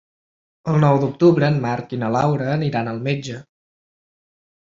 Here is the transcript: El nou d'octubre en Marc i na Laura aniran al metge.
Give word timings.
El 0.71 0.79
nou 0.83 0.95
d'octubre 1.03 1.49
en 1.55 1.59
Marc 1.65 1.93
i 1.97 1.99
na 2.03 2.09
Laura 2.15 2.47
aniran 2.55 2.91
al 2.93 3.05
metge. 3.09 3.39